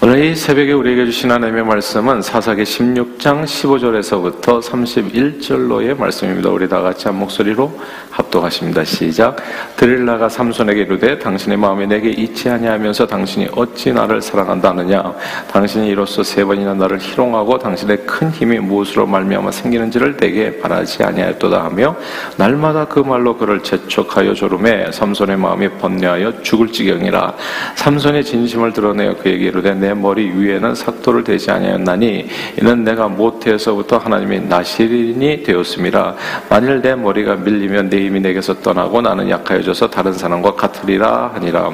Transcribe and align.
오늘 0.00 0.24
이 0.24 0.36
새벽에 0.36 0.72
우리에게 0.74 1.06
주신 1.06 1.32
하나님의 1.32 1.64
말씀은 1.64 2.22
사사기 2.22 2.62
16장 2.62 3.42
15절에서부터 3.42 4.62
31절로의 4.62 5.98
말씀입니다. 5.98 6.50
우리 6.50 6.68
다 6.68 6.80
같이 6.80 7.08
한 7.08 7.18
목소리로 7.18 7.76
합독하십니다. 8.12 8.84
시작. 8.84 9.36
드릴라가 9.76 10.28
삼손에게 10.28 10.82
이르되 10.82 11.18
당신의 11.18 11.56
마음이 11.56 11.88
내게 11.88 12.10
있지 12.10 12.48
아니하면서 12.48 13.08
당신이 13.08 13.48
어찌 13.56 13.92
나를 13.92 14.22
사랑한다느냐 14.22 15.14
당신이 15.50 15.88
이로써 15.88 16.22
세 16.22 16.44
번이나 16.44 16.74
나를 16.74 17.00
희롱하고 17.00 17.58
당신의 17.58 18.06
큰 18.06 18.30
힘이 18.30 18.60
무엇으로 18.60 19.04
말미암아 19.04 19.50
생기는지를 19.50 20.16
내게 20.16 20.60
바라지 20.60 21.02
아니하였도다 21.02 21.64
하며 21.64 21.96
날마다 22.36 22.84
그 22.84 23.00
말로 23.00 23.36
그를 23.36 23.64
재촉하여 23.64 24.34
조름에 24.34 24.92
삼손의 24.92 25.38
마음이 25.38 25.68
번뇌하여 25.70 26.42
죽을 26.42 26.68
지경이라 26.68 27.34
삼손의 27.74 28.24
진심을 28.24 28.72
드러내어 28.72 29.16
그에게 29.16 29.46
이르되 29.46 29.74
내 29.88 29.94
머리 29.94 30.30
위에는 30.30 30.74
삭도를 30.74 31.24
대지 31.24 31.50
아니하였나니 31.50 32.26
이는 32.60 32.84
내가 32.84 33.08
모태에서부터 33.08 33.96
하나님의 33.96 34.42
나시린이 34.42 35.42
되었음이라 35.42 36.14
만일 36.50 36.82
내 36.82 36.94
머리가 36.94 37.36
밀리면 37.36 37.88
내 37.88 38.04
힘이 38.04 38.20
내게서 38.20 38.60
떠나고 38.60 39.00
나는 39.00 39.30
약하여져서 39.30 39.88
다른 39.88 40.12
사람과 40.12 40.54
같으리라 40.56 41.30
하니라. 41.32 41.70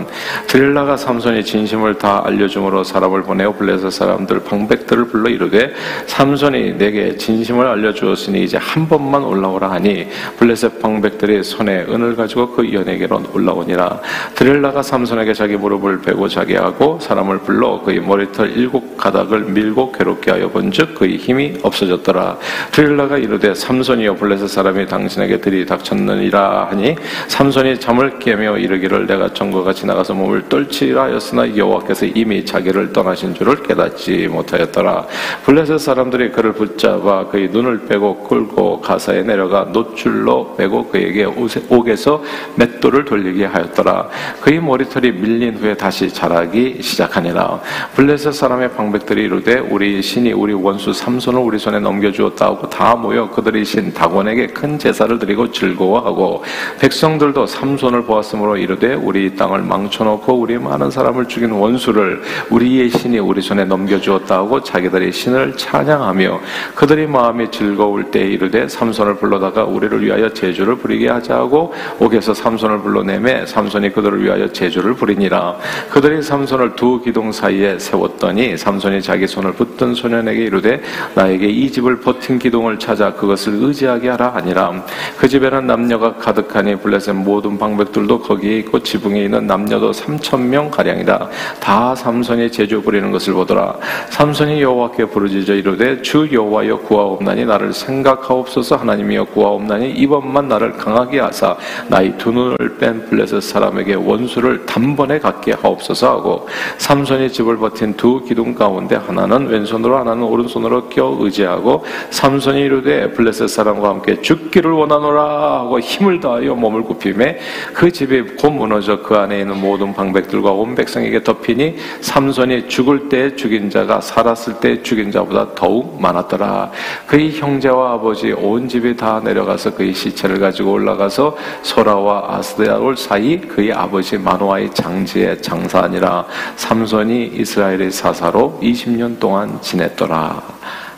드릴라가 0.46 0.96
삼손이 0.96 1.44
진심을 1.44 1.98
다 1.98 2.22
알려줌으로 2.24 2.84
사람을 2.84 3.22
보내어 3.22 3.52
블레셋 3.54 3.90
사람들 3.90 4.44
방백들을 4.44 5.06
불러 5.08 5.28
이르되 5.28 5.72
삼손이 6.06 6.78
내게 6.78 7.16
진심을 7.16 7.66
알려주었으니 7.66 8.44
이제 8.44 8.58
한 8.58 8.88
번만 8.88 9.24
올라오라 9.24 9.72
하니 9.72 10.06
블레셋 10.38 10.80
방백들이 10.80 11.42
손에 11.42 11.86
은을 11.88 12.14
가지고 12.14 12.52
그 12.52 12.72
연에게로 12.72 13.24
올라오니라. 13.32 14.00
드릴라가 14.36 14.82
삼손에게 14.82 15.34
자기 15.34 15.56
무릎을 15.56 16.02
베고 16.02 16.28
자기 16.28 16.54
하고 16.54 17.00
사람을 17.00 17.38
불러 17.38 17.82
그의 17.82 18.03
머리털 18.04 18.56
일곱 18.56 18.96
가닥을 18.96 19.40
밀고 19.40 19.92
괴롭게 19.92 20.30
하여 20.30 20.48
본즉 20.48 20.94
그의 20.94 21.16
힘이 21.16 21.58
없어졌더라. 21.62 22.38
드릴라가 22.72 23.18
이르되 23.18 23.54
삼손이여 23.54 24.14
블레셋 24.14 24.48
사람이 24.48 24.86
당신에게 24.86 25.40
들이닥쳤느니라 25.40 26.68
하니 26.70 26.96
삼손이 27.28 27.80
잠을 27.80 28.18
깨며 28.18 28.58
이르기를 28.58 29.06
내가 29.06 29.32
전과 29.32 29.62
같이 29.62 29.86
나가서 29.86 30.14
몸을 30.14 30.48
떨치라 30.48 31.04
하였으나 31.04 31.56
여호와께서 31.56 32.06
이미 32.06 32.44
자기를 32.44 32.92
떠나신 32.92 33.34
줄을 33.34 33.62
깨닫지 33.62 34.28
못하였더라. 34.28 35.06
블레셋 35.44 35.80
사람들이 35.80 36.30
그를 36.30 36.52
붙잡아 36.52 37.28
그의 37.28 37.48
눈을 37.48 37.86
빼고 37.86 38.24
끌고 38.24 38.80
가사에 38.80 39.22
내려가 39.22 39.64
노출로 39.72 40.56
빼고 40.56 40.88
그에게 40.88 41.24
옥에서 41.24 42.22
맷돌을 42.56 43.04
돌리게 43.04 43.46
하였더라. 43.46 44.08
그의 44.40 44.60
머리털이 44.60 45.12
밀린 45.12 45.56
후에 45.56 45.74
다시 45.74 46.12
자라기 46.12 46.78
시작하니라. 46.80 47.60
블레셋 47.94 48.34
사람의 48.34 48.72
방백들이 48.72 49.22
이르되 49.22 49.60
우리 49.60 50.02
신이 50.02 50.32
우리 50.32 50.52
원수 50.52 50.92
삼손을 50.92 51.38
우리 51.38 51.60
손에 51.60 51.78
넘겨주었다 51.78 52.46
하고 52.46 52.68
다 52.68 52.96
모여 52.96 53.30
그들의 53.30 53.64
신 53.64 53.94
다곤에게 53.94 54.48
큰 54.48 54.76
제사를 54.80 55.16
드리고 55.16 55.52
즐거워하고 55.52 56.42
백성들도 56.80 57.46
삼손을 57.46 58.02
보았으므로 58.02 58.56
이르되 58.56 58.94
우리 58.94 59.36
땅을 59.36 59.62
망쳐놓고 59.62 60.32
우리 60.32 60.58
많은 60.58 60.90
사람을 60.90 61.26
죽인 61.26 61.52
원수를 61.52 62.20
우리의 62.50 62.90
신이 62.90 63.20
우리 63.20 63.40
손에 63.40 63.64
넘겨주었다 63.64 64.38
하고 64.38 64.60
자기들의 64.60 65.12
신을 65.12 65.56
찬양하며 65.56 66.40
그들의 66.74 67.06
마음이 67.06 67.52
즐거울 67.52 68.10
때 68.10 68.22
이르되 68.22 68.66
삼손을 68.66 69.18
불러다가 69.18 69.62
우리를 69.62 70.04
위하여 70.04 70.28
제주를 70.30 70.74
부리게 70.74 71.08
하자 71.10 71.36
하고 71.36 71.72
옥에서 72.00 72.34
삼손을 72.34 72.80
불러내매 72.80 73.46
삼손이 73.46 73.92
그들을 73.92 74.20
위하여 74.24 74.50
제주를 74.50 74.94
부리니라. 74.94 75.58
그들이 75.90 76.22
삼손을 76.22 76.74
두 76.74 77.00
기둥 77.00 77.30
사이에 77.30 77.78
세웠더니 77.84 78.56
삼손이 78.56 79.02
자기 79.02 79.26
손을 79.26 79.52
붙든 79.52 79.94
소년에게 79.94 80.44
이르되 80.44 80.80
나에게 81.14 81.46
이 81.46 81.70
집을 81.70 82.00
버틴 82.00 82.38
기둥을 82.38 82.78
찾아 82.78 83.12
그것을 83.12 83.54
의지하게 83.54 84.08
하라 84.10 84.34
하니라. 84.34 84.84
그 85.18 85.28
집에는 85.28 85.66
남녀가 85.66 86.14
가득하니 86.14 86.76
블레셋 86.76 87.14
모든 87.14 87.58
방백들도 87.58 88.20
거기에 88.20 88.58
있고 88.60 88.82
지붕에 88.82 89.24
있는 89.24 89.46
남녀도 89.46 89.92
삼천 89.92 90.48
명 90.48 90.70
가량이다. 90.70 91.28
다 91.60 91.94
삼손이 91.94 92.50
제주 92.50 92.80
부리는 92.82 93.10
것을 93.10 93.34
보더라. 93.34 93.76
삼손이 94.10 94.62
여호와께 94.62 95.06
부르짖어 95.06 95.54
이르되 95.54 96.00
주 96.02 96.28
여호와여 96.32 96.78
구하옵나니 96.78 97.44
나를 97.44 97.72
생각하옵소서. 97.72 98.76
하나님이여 98.76 99.24
구하옵나니 99.26 99.90
이번만 99.90 100.48
나를 100.48 100.72
강하게 100.72 101.20
하사 101.20 101.56
나의 101.88 102.16
두 102.16 102.32
눈을 102.32 102.78
뺀 102.78 103.04
블레셋 103.06 103.42
사람에게 103.42 103.94
원수를 103.94 104.64
단번에 104.66 105.18
갖게 105.18 105.52
하옵소서 105.52 106.08
하고 106.08 106.48
삼손이 106.78 107.30
집을 107.30 107.58
버틴 107.58 107.73
버틴 107.74 107.94
두 107.94 108.22
기둥 108.24 108.54
가운데 108.54 108.94
하나는 108.94 109.48
왼손으로 109.48 109.98
하나는 109.98 110.22
오른손으로 110.22 110.88
껴 110.88 111.16
의지하고 111.20 111.84
삼손이 112.10 112.60
이르되 112.60 113.10
블레셋 113.12 113.48
사람과 113.48 113.88
함께 113.88 114.22
죽기를 114.22 114.70
원하노라 114.70 115.60
하고 115.60 115.80
힘을 115.80 116.20
다하여 116.20 116.54
몸을 116.54 116.82
굽히매 116.82 117.38
그 117.74 117.90
집이 117.90 118.36
곧 118.36 118.50
무너져 118.50 119.02
그 119.02 119.16
안에 119.16 119.40
있는 119.40 119.60
모든 119.60 119.92
방백들과 119.92 120.52
온 120.52 120.76
백성에게 120.76 121.24
덮이니 121.24 121.76
삼손이 122.00 122.68
죽을 122.68 123.08
때 123.08 123.34
죽인 123.34 123.68
자가 123.68 124.00
살았을 124.00 124.60
때 124.60 124.82
죽인 124.82 125.10
자보다 125.10 125.54
더욱 125.54 126.00
많았더라. 126.00 126.70
그의 127.08 127.32
형제와 127.32 127.94
아버지 127.94 128.32
온 128.32 128.68
집이 128.68 128.96
다 128.96 129.20
내려가서 129.22 129.74
그의 129.74 129.92
시체를 129.94 130.38
가지고 130.38 130.72
올라가서 130.72 131.36
소라와 131.62 132.36
아스데아올 132.36 132.96
사이 132.96 133.40
그의 133.40 133.72
아버지 133.72 134.16
마노아의 134.16 134.72
장지에 134.74 135.40
장사하니라. 135.40 136.26
삼손이 136.56 137.32
이스라엘 137.34 137.63
이스라엘의 137.64 137.90
사사로 137.90 138.58
20년 138.62 139.18
동안 139.18 139.60
지냈더라. 139.62 140.42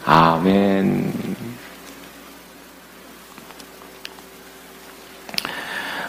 아멘. 0.05 1.36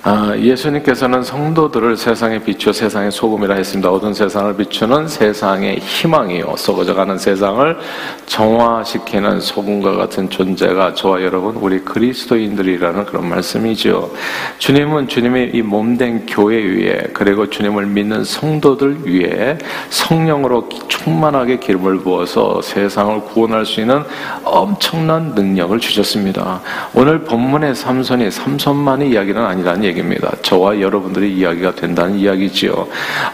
아, 0.09 0.33
예수님께서는 0.37 1.21
성도들을 1.21 1.97
세상에 1.97 2.39
비추어 2.39 2.71
세상의 2.71 3.11
소금이라 3.11 3.55
했습니다. 3.55 3.91
어두운 3.91 4.13
세상을 4.13 4.55
비추는 4.55 5.09
세상의 5.09 5.79
희망이요. 5.79 6.55
썩어져가는 6.55 7.17
세상을 7.17 7.77
정화시키는 8.25 9.41
소금과 9.41 9.97
같은 9.97 10.29
존재가 10.29 10.93
저와 10.93 11.21
여러분 11.23 11.57
우리 11.57 11.81
그리스도인들이라는 11.81 13.05
그런 13.05 13.27
말씀이죠. 13.27 14.13
주님은 14.59 15.09
주님의 15.09 15.51
이 15.53 15.61
몸된 15.61 16.25
교회 16.25 16.55
위에 16.55 17.09
그리고 17.11 17.49
주님을 17.49 17.87
믿는 17.87 18.23
성도들 18.23 18.99
위에 19.05 19.57
성령으로 19.89 20.69
충만하게 20.87 21.59
기름을 21.59 21.97
부어서 21.99 22.61
세상을 22.61 23.25
구원할 23.25 23.65
수 23.65 23.81
있는 23.81 24.03
엄청난 24.45 25.33
능력을 25.35 25.77
주셨습니다. 25.81 26.61
오늘 26.93 27.19
본문의 27.25 27.75
삼손이 27.75 28.31
삼손만의 28.31 29.09
이야기는 29.09 29.43
아니라는 29.43 29.83
얘기 29.83 29.96
얘기입니다. 29.97 30.31
저와 30.41 30.79
여러분들의 30.79 31.31
이야기가 31.33 31.75
된다는 31.75 32.17
이야기지요. 32.17 32.87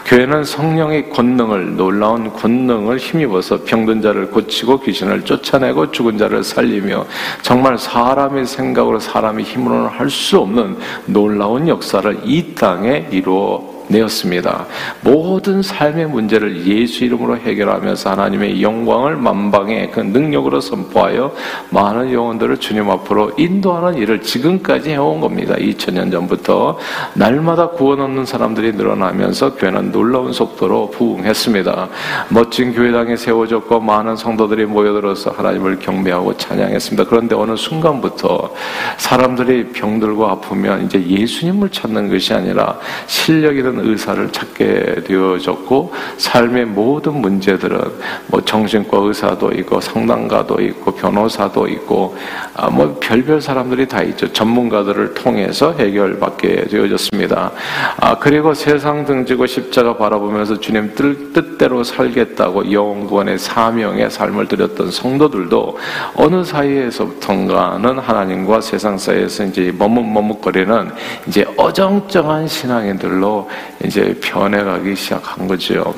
교회는 0.06 0.44
성령의 0.44 1.10
권능을 1.10 1.76
놀라운 1.76 2.32
권능을 2.32 2.98
힘입어서 2.98 3.64
병든 3.64 4.02
자를 4.02 4.30
고치고 4.30 4.80
귀신을 4.82 5.24
쫓아내고 5.26 5.92
죽은 5.92 6.18
자를 6.18 6.44
살리며 6.44 7.06
정말 7.42 7.78
사람의 7.78 8.46
생각으로 8.46 9.00
사람의 9.00 9.44
힘으로는 9.44 9.90
할 9.90 10.14
수 10.14 10.38
없는 10.38 10.78
놀라운 11.08 11.68
역사를 11.68 12.20
이 12.24 12.54
땅에 12.54 13.08
이루어 13.10 13.73
내었습니다. 13.94 14.66
모든 15.02 15.62
삶의 15.62 16.08
문제를 16.08 16.66
예수 16.66 17.06
이름으로 17.06 17.38
해결하면서 17.38 18.10
하나님의 18.12 18.62
영광을 18.62 19.16
만방의 19.16 19.92
그 19.92 20.00
능력으로 20.00 20.60
선포하여 20.60 21.34
많은 21.70 22.12
영혼들을 22.12 22.58
주님 22.58 22.90
앞으로 22.90 23.32
인도하는 23.38 23.98
일을 23.98 24.22
지금까지 24.22 24.92
해온 24.92 25.22
겁니다. 25.22 25.56
2000년 25.56 26.12
전부터 26.12 26.78
날마다 27.14 27.70
구원 27.70 28.02
얻는 28.02 28.26
사람들이 28.26 28.74
늘어나면서 28.74 29.56
교회는 29.56 29.92
놀라운 29.92 30.34
속도로 30.34 30.92
부흥했습니다. 30.92 31.90
멋진 32.30 32.74
교회당이 32.74 33.18
세워졌고 33.18 33.80
많은 33.80 34.16
성도들이 34.16 34.66
모여들어서 34.66 35.32
하나님을 35.32 35.80
경배하고 35.80 36.38
찬양했습니다. 36.38 37.10
그런데 37.10 37.36
어느 37.36 37.56
순간부터 37.56 38.54
사람들이 38.98 39.70
병들고 39.70 40.28
아프면 40.28 40.86
이제 40.86 41.04
예수님을 41.04 41.70
찾는 41.70 42.10
것이 42.10 42.34
아니라 42.34 42.80
실력 43.08 43.58
있는 43.58 43.83
의사를 43.84 44.32
찾게 44.32 45.04
되어졌고 45.06 45.94
삶의 46.18 46.66
모든 46.66 47.22
문제들은 47.22 47.80
뭐 48.28 48.42
정신과 48.42 48.98
의사도 49.00 49.52
있고 49.52 49.82
상담가도 49.82 50.62
있고 50.62 50.92
변호사도 50.92 51.68
있고 51.68 52.16
아, 52.56 52.70
뭐 52.70 52.98
별별 53.00 53.42
사람들이 53.42 53.88
다 53.88 54.02
있죠. 54.04 54.32
전문가들을 54.32 55.14
통해서 55.14 55.74
해결받게 55.74 56.66
되어졌습니다. 56.66 57.52
아, 57.98 58.18
그리고 58.20 58.54
세상 58.54 59.06
등지고 59.06 59.46
십자가 59.46 59.98
바라보면서 59.98 60.60
주님 60.60 60.94
뜻대로 60.96 61.84
살겠다고 61.84 62.72
영원의 62.72 63.38
사명의 63.38 64.10
삶을 64.10 64.48
드렸던 64.48 64.92
성도들도 64.92 65.78
어느 66.16 66.44
사이에서부턴가는 66.44 68.00
하나님과 68.00 68.62
세상 68.62 68.98
사이에서 68.98 69.46
이제 69.46 69.74
머뭇머뭇거리는 69.78 70.92
이제 71.28 71.46
어정쩡한 71.58 72.48
신앙인들로 72.48 73.50
이제 73.84 74.18
변해가기 74.22 74.96
시작한 74.96 75.48
거죠. 75.48 75.94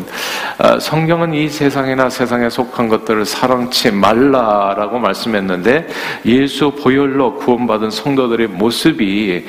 아, 0.57 0.79
성경은 0.79 1.33
이 1.33 1.47
세상이나 1.47 2.09
세상에 2.09 2.49
속한 2.49 2.87
것들을 2.89 3.25
사랑치 3.25 3.91
말라라고 3.91 4.99
말씀했는데 4.99 5.87
예수 6.25 6.71
보혈로 6.71 7.35
구원받은 7.35 7.91
성도들의 7.91 8.47
모습이 8.47 9.45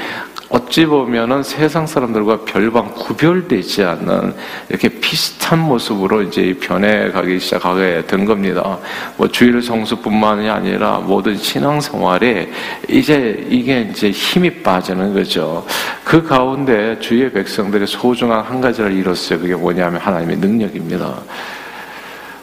어찌 0.48 0.86
보면은 0.86 1.42
세상 1.42 1.86
사람들과 1.86 2.44
별반 2.44 2.92
구별되지 2.92 3.82
않는 3.82 4.34
이렇게 4.68 4.88
비슷한 4.88 5.58
모습으로 5.58 6.22
이제 6.22 6.56
변해가기 6.60 7.40
시작하게 7.40 8.06
된 8.06 8.24
겁니다. 8.24 8.78
뭐 9.16 9.26
주일 9.28 9.60
성수뿐만이 9.60 10.48
아니라 10.48 10.98
모든 10.98 11.36
신앙 11.36 11.80
생활에 11.80 12.50
이제 12.88 13.44
이게 13.50 13.88
이제 13.90 14.10
힘이 14.10 14.62
빠지는 14.62 15.14
거죠. 15.14 15.66
그 16.04 16.22
가운데 16.22 16.96
주의 17.00 17.30
백성들이 17.32 17.86
소중한 17.86 18.44
한 18.44 18.60
가지를 18.60 18.92
잃었어요. 18.92 19.40
그게 19.40 19.54
뭐냐면 19.54 20.00
하나님의 20.00 20.36
능력입니다. 20.36 21.14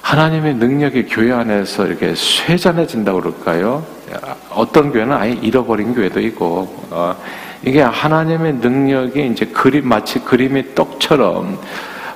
하나님의 0.01 0.55
능력이 0.55 1.05
교회 1.05 1.31
안에서 1.31 1.87
이렇게 1.87 2.13
쇠잔해진다고 2.13 3.21
그럴까요? 3.21 3.85
어떤 4.49 4.91
교회는 4.91 5.13
아예 5.15 5.31
잃어버린 5.41 5.95
교회도 5.95 6.19
있고, 6.19 6.85
어, 6.91 7.15
이게 7.65 7.81
하나님의 7.81 8.53
능력이 8.55 9.27
이제 9.27 9.45
그림, 9.45 9.87
마치 9.87 10.19
그림의 10.19 10.75
떡처럼 10.75 11.59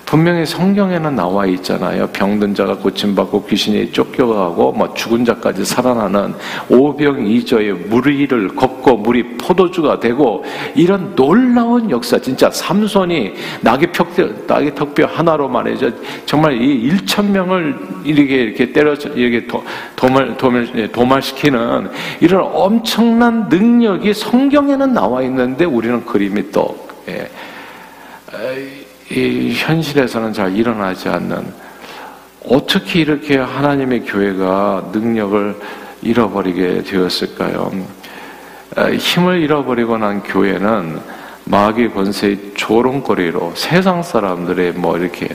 분명히 0.07 0.45
성경에는 0.45 1.17
나와 1.17 1.45
있잖아요. 1.47 2.07
병든 2.07 2.55
자가 2.55 2.77
고침받고 2.77 3.45
귀신이 3.45 3.91
쫓겨가고 3.91 4.71
뭐 4.71 4.93
죽은 4.93 5.25
자까지 5.25 5.65
살아나는 5.65 6.33
오병이저의 6.69 7.73
무리를 7.73 8.47
걷고 8.55 8.97
물이 8.99 9.35
포도주가 9.37 9.99
되고 9.99 10.45
이런 10.75 11.13
놀라운 11.13 11.91
역사 11.91 12.17
진짜 12.17 12.49
삼손이 12.49 13.33
낙의 13.59 13.91
턱뼈 13.91 14.29
낙의 14.47 14.75
턱뼈 14.75 15.07
하나로 15.07 15.49
말이죠. 15.49 15.91
정말 16.25 16.53
이 16.53 16.89
1천 16.89 17.25
명을 17.31 17.77
이렇게 18.05 18.35
이렇게 18.43 18.71
때려 18.71 18.93
이렇게 18.93 19.45
도, 19.45 19.61
도말 19.97 20.37
도말 20.37 20.69
예, 20.75 20.87
도말시키는 20.87 21.89
이런 22.21 22.49
엄청난 22.53 23.49
능력이 23.49 24.13
성경에는 24.13 24.93
나와 24.93 25.21
있는데 25.23 25.65
우리는 25.65 26.05
그림이 26.05 26.49
또 26.51 26.87
예. 27.09 27.29
이 29.09 29.53
현실에서는 29.53 30.33
잘 30.33 30.55
일어나지 30.55 31.07
않는 31.07 31.53
어떻게 32.49 33.01
이렇게 33.01 33.37
하나님의 33.37 34.01
교회가 34.01 34.89
능력을 34.91 35.55
잃어버리게 36.01 36.83
되었을까요? 36.83 37.71
힘을 38.97 39.41
잃어버리고 39.41 39.97
난 39.97 40.21
교회는 40.23 40.99
마귀 41.45 41.89
권세의 41.89 42.53
조롱거리로 42.55 43.53
세상 43.55 44.03
사람들의 44.03 44.73
뭐 44.73 44.97
이렇게 44.97 45.29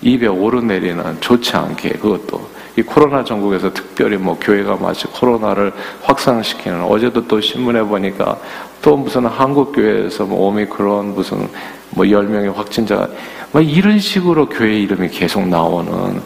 입에 0.00 0.26
오르내리는 0.26 1.20
좋지 1.20 1.56
않게 1.56 1.90
그것도 1.90 2.50
이 2.76 2.82
코로나 2.82 3.22
전국에서 3.22 3.72
특별히 3.72 4.16
뭐 4.16 4.36
교회가 4.40 4.76
마치 4.76 5.06
코로나를 5.06 5.72
확산시키는 6.02 6.82
어제도 6.82 7.26
또 7.28 7.40
신문에 7.40 7.82
보니까 7.82 8.38
또 8.82 8.96
무슨 8.96 9.26
한국 9.26 9.72
교회에서 9.72 10.24
뭐 10.24 10.48
오미크론 10.48 11.14
무슨 11.14 11.48
뭐 11.90 12.04
10명의 12.04 12.52
확진자가 12.52 13.08
뭐 13.52 13.62
이런 13.62 13.98
식으로 14.00 14.48
교회 14.48 14.80
이름이 14.80 15.08
계속 15.08 15.46
나오는 15.46 16.20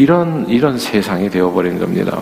이런 0.00 0.48
이런 0.48 0.78
세상이 0.78 1.28
되어버린 1.28 1.78
겁니다. 1.78 2.18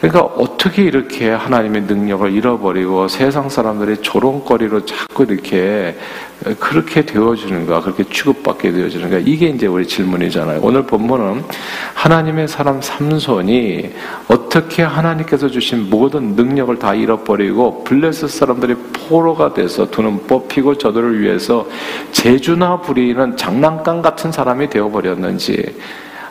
그러니까 0.00 0.22
어떻게 0.22 0.82
이렇게 0.82 1.30
하나님의 1.30 1.82
능력을 1.82 2.32
잃어버리고 2.32 3.08
세상 3.08 3.48
사람들의 3.48 3.98
조롱거리로 4.00 4.86
자꾸 4.86 5.24
이렇게 5.24 5.96
그렇게 6.58 7.04
되어주는가, 7.04 7.82
그렇게 7.82 8.04
취급받게 8.04 8.72
되어주는가, 8.72 9.18
이게 9.18 9.48
이제 9.48 9.66
우리 9.66 9.86
질문이잖아요. 9.86 10.60
오늘 10.62 10.84
본문은 10.86 11.44
하나님의 11.94 12.48
사람 12.48 12.80
삼손이 12.80 13.90
어떻게 14.28 14.82
하나님께서 14.82 15.48
주신 15.48 15.90
모든 15.90 16.34
능력을 16.34 16.78
다 16.78 16.94
잃어버리고 16.94 17.84
블레셋 17.84 18.30
사람들이 18.30 18.74
포로가 18.74 19.52
돼서 19.52 19.90
두눈 19.90 20.26
뽑히고 20.26 20.78
저들을 20.78 21.20
위해서 21.20 21.66
제주나 22.12 22.80
부리는 22.80 23.36
장난감 23.36 24.00
같은 24.00 24.32
사람이 24.32 24.70
되어버렸는지, 24.70 25.76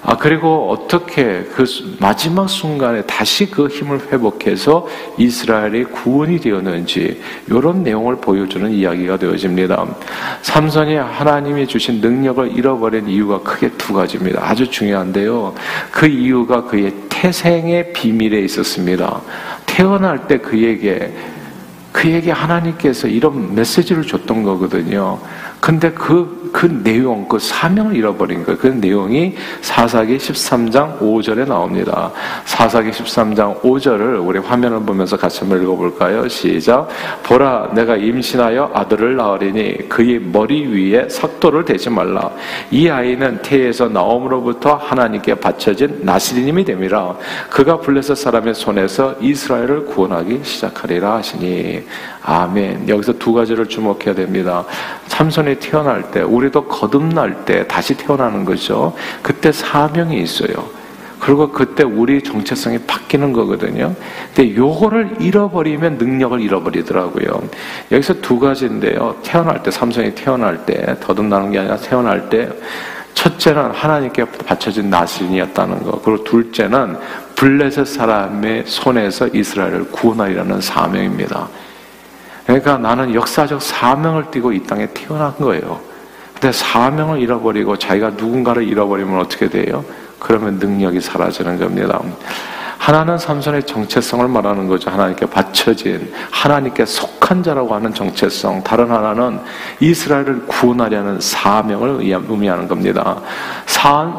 아, 0.02 0.16
그리고 0.18 0.72
어떻게 0.72 1.44
그 1.54 1.66
마지막 2.00 2.48
순간에 2.48 3.02
다시 3.04 3.52
그 3.52 3.68
힘을 3.68 4.12
회복해서 4.12 4.88
이스라엘이 5.18 5.86
구원이 5.86 6.40
되었는지 6.40 7.22
이런 7.48 7.84
내용을 7.84 8.16
보여주는 8.18 8.72
이야기가 8.72 9.18
되어집니다. 9.18 9.86
삼선이 10.42 10.96
하나님이 10.96 11.68
주신 11.68 12.00
능력을 12.00 12.58
잃어버린 12.58 13.10
이유가 13.10 13.40
크게 13.40 13.72
두 13.72 13.94
가지입니다. 13.94 14.42
아주 14.42 14.70
중요한데요. 14.70 15.54
그 15.92 16.08
이유가 16.08 16.64
그의 16.64 16.94
태생의 17.10 17.92
비밀에 17.92 18.40
있었습니다. 18.42 19.22
태어날 19.66 20.28
때 20.28 20.38
그에게 20.38 21.14
그에게 21.92 22.32
하나님께서 22.32 23.08
이런 23.08 23.56
메시지를 23.56 24.04
줬던 24.04 24.44
거거든요. 24.44 25.20
근데 25.60 25.92
그, 25.92 26.50
그 26.54 26.66
내용, 26.66 27.28
그 27.28 27.38
사명을 27.38 27.96
잃어버린 27.96 28.44
거예요. 28.46 28.58
그 28.58 28.68
내용이 28.68 29.36
사사기 29.62 30.18
13장 30.18 31.00
5절에 31.00 31.48
나옵니다. 31.48 32.12
사사기 32.46 32.92
13장 32.92 33.62
5절을 33.62 34.26
우리 34.26 34.40
화면을 34.40 34.80
보면서 34.82 35.18
같이 35.18 35.42
한번 35.42 35.62
읽어볼까요? 35.62 36.28
시작. 36.28 36.88
보라, 37.24 37.72
내가 37.74 37.98
임신하여 37.98 38.72
아들을 38.74 39.16
낳으리니 39.18 39.90
그의 39.90 40.20
머리 40.20 40.66
위에 40.66 41.10
삭도를 41.10 41.66
대지 41.66 41.90
말라. 41.90 42.32
이 42.72 42.88
아이는 42.88 43.42
태에서 43.42 43.90
나옴으로부터 43.90 44.76
하나님께 44.76 45.36
바쳐진 45.36 46.00
나시리님이 46.04 46.64
됨이라. 46.64 47.16
그가 47.50 47.80
블레셋 47.80 48.18
사람의 48.18 48.54
손에서 48.56 49.16
이스라엘을 49.20 49.86
구원하기 49.86 50.42
시작하리라 50.44 51.16
하시니. 51.16 51.84
아멘. 52.30 52.88
여기서 52.88 53.14
두 53.14 53.34
가지를 53.34 53.68
주목해야 53.68 54.14
됩니다. 54.14 54.64
참선이 55.08 55.56
태어날 55.56 56.12
때, 56.12 56.22
우리도 56.22 56.66
거듭날 56.66 57.44
때 57.46 57.68
다시 57.68 57.98
태어나는 57.98 58.46
거죠. 58.46 58.94
그때 59.24 59.52
사명이 59.52 60.22
있어요. 60.22 60.70
그리고 61.20 61.52
그때 61.52 61.84
우리 61.84 62.22
정체성이 62.22 62.78
바뀌는 62.86 63.34
거거든요. 63.34 63.96
근데 64.36 64.56
요거를 64.56 65.16
잃어버리면 65.20 65.98
능력을 65.98 66.40
잃어버리더라고요. 66.40 67.50
여기서 67.92 68.22
두 68.22 68.40
가지인데요. 68.40 69.16
태어날 69.24 69.64
때, 69.64 69.72
삼성이 69.72 70.14
태어날 70.14 70.68
때, 70.68 70.96
거듭나는 71.02 71.50
게 71.50 71.58
아니라 71.58 71.78
태어날 71.78 72.30
때, 72.30 72.48
첫째는 73.16 73.72
하나님께 73.72 74.26
바쳐진 74.46 74.92
나신이었다는 74.92 75.84
거. 75.84 76.00
그리고 76.06 76.24
둘째는 76.24 76.96
블레셋 77.36 77.88
사람의 77.88 78.66
손에서 78.68 79.28
이스라엘을 79.28 79.90
구원하리라는 79.92 80.62
사명입니다. 80.62 81.50
그러니까 82.50 82.80
나는 82.80 83.14
역사적 83.14 83.62
사명을 83.62 84.32
띠고 84.32 84.54
이 84.54 84.64
땅에 84.64 84.88
태어난 84.92 85.36
거예요. 85.38 85.80
근데 86.34 86.52
사명을 86.52 87.22
잃어버리고 87.22 87.78
자기가 87.78 88.10
누군가를 88.12 88.64
잃어버리면 88.64 89.20
어떻게 89.20 89.48
돼요? 89.48 89.86
그러면 90.18 90.58
능력이 90.58 91.00
사라지는 91.00 91.60
겁니다. 91.60 92.02
하나는 92.80 93.18
삼손의 93.18 93.64
정체성을 93.64 94.28
말하는 94.30 94.68
거죠. 94.68 94.90
하나님께 94.90 95.26
바쳐진 95.28 96.12
하나님께 96.32 96.86
속한 96.86 97.44
자라고 97.44 97.76
하는 97.76 97.94
정체성. 97.94 98.64
다른 98.64 98.90
하나는 98.90 99.40
이스라엘을 99.82 100.48
구원하려는 100.48 101.20
사명을 101.20 102.00
의미하는 102.02 102.68
겁니다. 102.68 103.22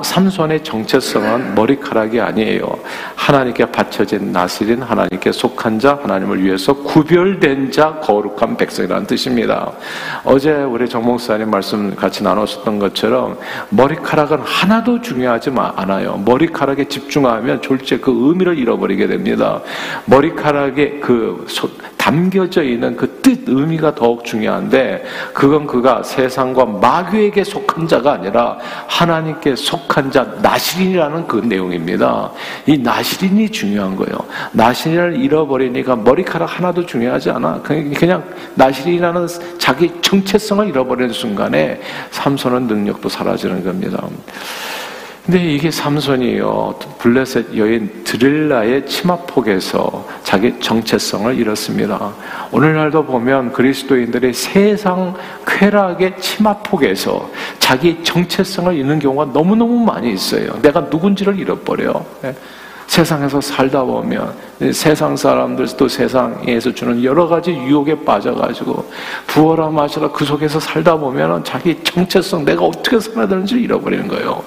삼손의 0.02 0.62
정체성은 0.62 1.54
머리카락이 1.54 2.20
아니에요. 2.20 2.78
하나님께 3.16 3.66
바쳐진 3.72 4.30
나실인 4.30 4.82
하나님께 4.82 5.32
속한 5.32 5.78
자, 5.78 5.98
하나님을 6.02 6.42
위해서 6.44 6.74
구별된 6.74 7.72
자, 7.72 7.98
거룩한 8.02 8.56
백성이라는 8.56 9.06
뜻입니다. 9.06 9.72
어제 10.24 10.52
우리 10.52 10.88
정목사님 10.88 11.50
말씀 11.50 11.96
같이 11.96 12.22
나눴었던 12.22 12.78
것처럼 12.78 13.38
머리카락은 13.70 14.40
하나도 14.40 15.00
중요하지 15.00 15.50
않아요. 15.76 16.22
머리카락에 16.24 16.84
집중하면 16.88 17.62
졸제 17.62 17.98
그 17.98 18.10
의미를 18.10 18.49
의미를 18.50 18.58
잃어버리게 18.58 19.06
됩니다. 19.06 19.60
머리카락에 20.06 21.00
그 21.00 21.46
담겨져 21.96 22.62
있는 22.62 22.96
그 22.96 23.20
뜻, 23.20 23.44
의미가 23.46 23.94
더욱 23.94 24.24
중요한데, 24.24 25.04
그건 25.34 25.66
그가 25.66 26.02
세상과 26.02 26.64
마귀에게 26.64 27.44
속한 27.44 27.86
자가 27.86 28.12
아니라 28.14 28.56
하나님께 28.86 29.54
속한 29.54 30.10
자, 30.10 30.24
나시린이라는 30.42 31.26
그 31.26 31.36
내용입니다. 31.36 32.32
이 32.66 32.78
나시린이 32.78 33.50
중요한 33.50 33.96
거예요. 33.96 34.18
나시린을 34.52 35.16
잃어버리니까 35.16 35.96
머리카락 35.96 36.58
하나도 36.58 36.86
중요하지 36.86 37.30
않아. 37.30 37.60
그냥 37.62 38.24
나시린이라는 38.54 39.26
자기 39.58 39.92
정체성을 40.00 40.68
잃어버리는 40.68 41.12
순간에 41.12 41.80
삼손은 42.10 42.66
능력도 42.66 43.08
사라지는 43.08 43.62
겁니다. 43.62 44.02
근데 45.24 45.52
이게 45.52 45.70
삼손이요 45.70 46.74
블레셋 46.98 47.56
여인 47.56 48.02
드릴라의 48.04 48.86
치마폭에서 48.86 50.06
자기 50.22 50.58
정체성을 50.58 51.38
잃었습니다. 51.38 52.12
오늘날도 52.50 53.04
보면 53.04 53.52
그리스도인들이 53.52 54.32
세상 54.32 55.14
쾌락의 55.46 56.18
치마폭에서 56.18 57.30
자기 57.58 58.02
정체성을 58.02 58.74
잃는 58.74 58.98
경우가 58.98 59.26
너무너무 59.26 59.84
많이 59.84 60.12
있어요. 60.12 60.58
내가 60.62 60.80
누군지를 60.80 61.38
잃어버려. 61.38 62.04
예. 62.90 63.00
세상에서 63.00 63.40
살다 63.40 63.84
보면 63.84 64.34
세상 64.72 65.16
사람들도 65.16 65.88
세상에서 65.88 66.74
주는 66.74 67.02
여러 67.04 67.26
가지 67.28 67.52
유혹에 67.52 68.04
빠져가지고 68.04 68.84
부어라 69.28 69.68
마셔라 69.68 70.10
그 70.10 70.24
속에서 70.24 70.58
살다 70.58 70.96
보면 70.96 71.44
자기 71.44 71.82
정체성 71.84 72.44
내가 72.44 72.64
어떻게 72.64 72.98
살아야 72.98 73.28
되는지 73.28 73.54
잃어버리는 73.54 74.08
거예요. 74.08 74.42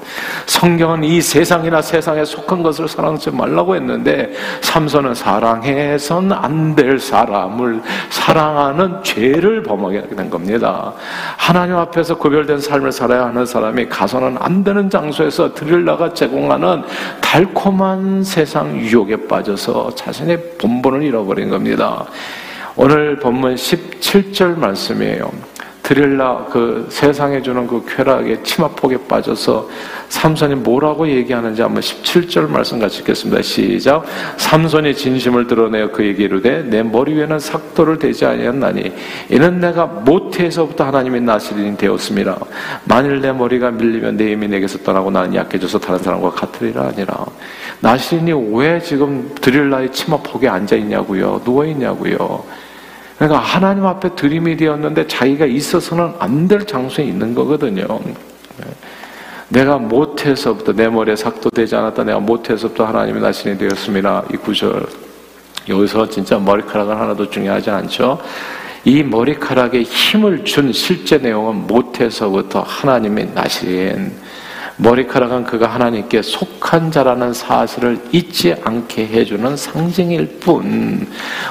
성경은 0.46 1.04
이 1.06 1.22
세상이나 1.22 1.82
세상에 1.82 2.26
속한 2.26 2.62
것을 2.62 2.88
사랑하지 2.88 3.32
말라고 3.32 3.76
했는데 3.76 4.34
삼손은 4.62 5.16
사랑해선 5.16 6.32
안 6.32 6.74
될 6.76 7.00
사람을 7.00 7.82
사랑하는 8.10 9.04
죄를 9.04 9.64
범하게 9.64 10.08
된 10.16 10.30
겁니다. 10.30 10.94
하나님 11.38 11.76
앞에서 11.76 12.18
구별된 12.18 12.60
삶을 12.60 12.92
살아야 12.92 13.26
하는 13.26 13.46
사람이 13.46 13.90
가서는 13.90 14.38
안 14.40 14.64
되는 14.64 14.90
장소에서 14.90 15.54
들일라가 15.54 16.14
제공하는 16.14 16.84
달콤한 17.22 18.24
세상 18.34 18.75
유혹에 18.80 19.28
빠져서 19.28 19.94
자신의 19.94 20.58
본본을 20.58 21.04
잃어버린 21.04 21.50
겁니다. 21.50 22.08
오늘 22.75 23.20
본문 23.20 23.54
17절 23.54 24.58
말씀이에요. 24.58 25.32
드릴라 25.84 26.46
그 26.50 26.88
세상에 26.90 27.42
주는 27.42 27.68
그 27.68 27.86
쾌락의 27.86 28.42
치마폭에 28.44 29.06
빠져서 29.06 29.70
삼손이 30.08 30.56
뭐라고 30.56 31.08
얘기하는지 31.10 31.62
한번 31.62 31.82
17절 31.82 32.50
말씀 32.50 32.80
같이 32.80 33.00
읽겠습니다. 33.00 33.42
시작. 33.42 34.06
삼손이 34.38 34.96
진심을 34.96 35.48
드러내어 35.48 35.92
그에게 35.92 36.24
이르되 36.24 36.63
내 36.63 36.84
머리 36.84 37.13
위에는 37.16 37.38
삭도를 37.38 38.00
대지 38.00 38.25
아니었나니 38.25 38.94
이는 39.30 39.60
내가 39.60 39.86
모태에서부터 39.86 40.86
하나님의 40.86 41.22
나시린이 41.22 41.75
되었습니다. 41.75 42.38
만일 42.86 43.20
내 43.20 43.34
머리가 43.34 43.72
밀리면 43.72 44.16
내 44.16 44.32
힘이 44.32 44.48
내게서 44.48 44.80
떠나고 44.80 45.12
나는 45.12 45.36
약해져서 45.36 45.80
다른 45.80 46.00
사람과 46.00 46.32
같으리라 46.32 46.84
아니라 46.84 47.25
나시린이 47.82 48.32
왜 48.56 48.80
지금 48.80 49.36
드릴라의 49.42 49.92
치마폭에 49.92 50.48
앉아 50.48 50.78
있냐고요? 50.78 51.42
누워 51.44 51.66
있냐고요? 51.66 52.46
그러니까 53.17 53.39
하나님 53.39 53.86
앞에 53.86 54.15
드림이 54.15 54.58
되었는데 54.58 55.08
자기가 55.08 55.46
있어서는 55.46 56.13
안 56.20 56.48
될 56.48 56.65
장소에 56.65 57.05
있는 57.05 57.34
거거든요. 57.34 57.86
내가 59.50 59.77
못해서부터 59.77 60.74
내 60.74 60.88
머리에 60.89 61.15
삭도 61.15 61.51
되지 61.51 61.75
않았다. 61.75 62.03
내가 62.03 62.20
못해서부터 62.20 62.86
하나님의 62.86 63.22
나신이 63.22 63.58
되었습니다. 63.58 64.24
이 64.34 64.38
구절 64.38 64.86
여기서 65.70 66.10
진짜 66.10 66.38
머리카락은 66.39 66.96
하나도 66.96 67.29
중요하지 67.29 67.70
않죠. 67.70 68.20
이 68.86 69.01
머리카락에 69.03 69.84
힘을 69.84 70.43
준 70.43 70.74
실제 70.74 71.17
내용은 71.17 71.67
못해서부터 71.67 72.62
하나님의 72.62 73.29
나신 73.34 74.12
머리카락은 74.77 75.44
그가 75.44 75.68
하나님께 75.68 76.22
속한 76.22 76.92
자라는 76.92 77.34
사실을 77.34 78.00
잊지 78.12 78.56
않게 78.63 79.08
해주는 79.08 79.56
상징일 79.56 80.39
뿐, 80.39 81.08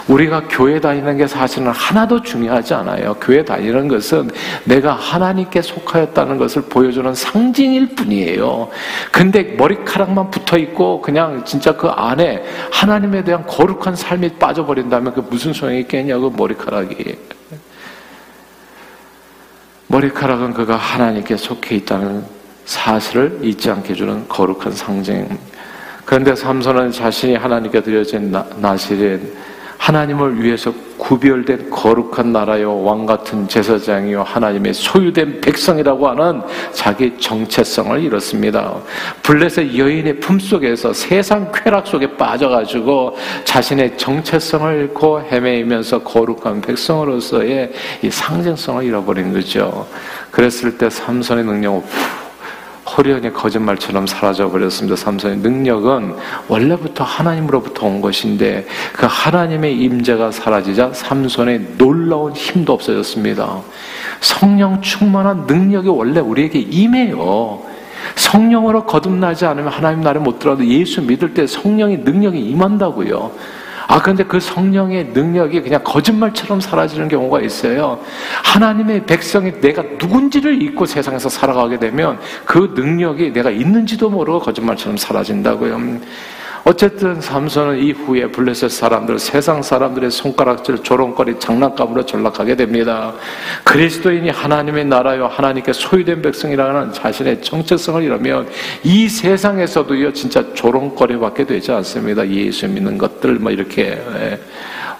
우리가 0.08 0.48
교회 0.48 0.80
다니는 0.80 1.18
게 1.18 1.26
사실은 1.26 1.68
하나도 1.68 2.22
중요하지 2.22 2.74
않아요. 2.74 3.14
교회 3.20 3.44
다니는 3.44 3.88
것은 3.88 4.30
내가 4.64 4.94
하나님께 4.94 5.62
속하였다는 5.62 6.38
것을 6.38 6.62
보여주는 6.62 7.14
상징일 7.14 7.94
뿐이에요. 7.94 8.68
근데 9.12 9.42
머리카락만 9.56 10.30
붙어 10.30 10.58
있고 10.58 11.00
그냥 11.00 11.44
진짜 11.44 11.76
그 11.76 11.88
안에 11.88 12.42
하나님에 12.72 13.22
대한 13.22 13.46
거룩한 13.46 13.94
삶이 13.94 14.30
빠져버린다면 14.30 15.14
그 15.14 15.20
무슨 15.30 15.52
소용이 15.52 15.80
있겠냐고 15.80 16.30
머리카락이. 16.30 17.16
머리카락은 19.86 20.54
그가 20.54 20.76
하나님께 20.76 21.36
속해 21.36 21.76
있다는 21.76 22.41
사실을 22.64 23.38
잊지 23.42 23.70
않게 23.70 23.90
해주는 23.90 24.28
거룩한 24.28 24.72
상징. 24.72 25.38
그런데 26.04 26.34
삼손은 26.34 26.92
자신이 26.92 27.36
하나님께 27.36 27.82
드려진 27.82 28.34
나실인 28.56 29.32
하나님을 29.82 30.40
위해서 30.40 30.72
구별된 30.96 31.68
거룩한 31.68 32.32
나라요 32.32 32.84
왕 32.84 33.04
같은 33.04 33.48
제사장이요 33.48 34.22
하나님의 34.22 34.74
소유된 34.74 35.40
백성이라고 35.40 36.08
하는 36.08 36.40
자기 36.72 37.18
정체성을 37.18 38.00
잃었습니다. 38.00 38.76
블레셋 39.24 39.76
여인의 39.76 40.20
품 40.20 40.38
속에서 40.38 40.92
세상 40.92 41.50
쾌락 41.52 41.88
속에 41.88 42.16
빠져가지고 42.16 43.16
자신의 43.44 43.98
정체성을 43.98 44.82
잃고 44.82 45.22
헤매이면서 45.22 46.04
거룩한 46.04 46.60
백성으로서의 46.60 47.72
이 48.02 48.10
상징성을 48.10 48.84
잃어버린 48.84 49.32
거죠. 49.32 49.88
그랬을 50.30 50.78
때 50.78 50.88
삼손의 50.88 51.44
능력은 51.44 51.82
호련히 52.96 53.32
거짓말처럼 53.32 54.06
사라져 54.06 54.50
버렸습니다. 54.50 54.96
삼손의 54.96 55.38
능력은 55.38 56.14
원래부터 56.48 57.04
하나님으로부터 57.04 57.86
온 57.86 58.00
것인데 58.00 58.66
그 58.92 59.06
하나님의 59.08 59.78
임재가 59.78 60.30
사라지자 60.30 60.92
삼손의 60.92 61.76
놀라운 61.78 62.32
힘도 62.32 62.72
없어졌습니다. 62.74 63.60
성령 64.20 64.80
충만한 64.82 65.46
능력이 65.46 65.88
원래 65.88 66.20
우리에게 66.20 66.58
임해요. 66.58 67.62
성령으로 68.16 68.84
거듭나지 68.84 69.46
않으면 69.46 69.72
하나님 69.72 70.02
나라에 70.02 70.22
못 70.22 70.38
들어도 70.38 70.66
예수 70.66 71.02
믿을 71.02 71.34
때 71.34 71.46
성령의 71.46 71.98
능력이 71.98 72.38
임한다고요. 72.38 73.32
아, 73.88 74.00
근데 74.00 74.24
그 74.24 74.40
성령의 74.40 75.06
능력이 75.06 75.62
그냥 75.62 75.82
거짓말처럼 75.84 76.60
사라지는 76.60 77.08
경우가 77.08 77.40
있어요. 77.40 78.00
하나님의 78.44 79.06
백성이 79.06 79.60
내가 79.60 79.82
누군지를 79.82 80.62
잊고 80.62 80.86
세상에서 80.86 81.28
살아가게 81.28 81.78
되면 81.78 82.18
그 82.44 82.72
능력이 82.74 83.32
내가 83.32 83.50
있는지도 83.50 84.10
모르고 84.10 84.40
거짓말처럼 84.40 84.96
사라진다고요. 84.96 86.00
어쨌든 86.64 87.20
삼손은 87.20 87.78
이후에 87.78 88.26
블레셋 88.28 88.70
사람들, 88.70 89.18
세상 89.18 89.62
사람들의 89.62 90.10
손가락질, 90.10 90.78
조롱거리, 90.78 91.40
장난감으로 91.40 92.06
전락하게 92.06 92.54
됩니다. 92.54 93.12
그리스도인이 93.64 94.30
하나님의 94.30 94.84
나라요, 94.84 95.26
하나님께 95.26 95.72
소유된 95.72 96.22
백성이라는 96.22 96.92
자신의 96.92 97.42
정체성을 97.42 98.02
잃으면 98.04 98.48
이 98.84 99.08
세상에서도요, 99.08 100.12
진짜 100.12 100.54
조롱거리 100.54 101.18
밖에 101.18 101.44
되지 101.44 101.72
않습니다. 101.72 102.28
예수 102.28 102.68
믿는 102.68 102.96
것들, 102.96 103.34
뭐 103.34 103.50
이렇게. 103.50 104.00
예. 104.14 104.38